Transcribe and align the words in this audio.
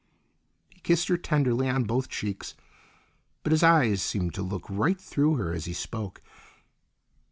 He 0.69 0.79
kissed 0.79 1.09
her 1.09 1.15
tenderly 1.17 1.69
on 1.69 1.83
both 1.83 2.09
cheeks, 2.09 2.55
but 3.43 3.51
his 3.51 3.61
eyes 3.61 4.01
seemed 4.01 4.33
to 4.33 4.41
look 4.41 4.67
right 4.67 4.99
through 4.99 5.35
her 5.35 5.53
as 5.53 5.65
he 5.65 5.73
spoke. 5.73 6.23